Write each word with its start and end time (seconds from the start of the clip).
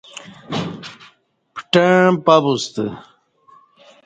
پٹݩع 1.53 2.03
پَہ 2.25 2.35
بوستہ 2.43 2.85